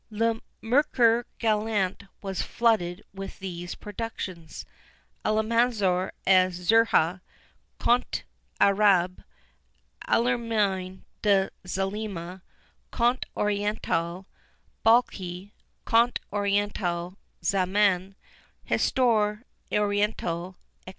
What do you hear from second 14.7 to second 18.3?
Balky, Conte Oriental; Zaman,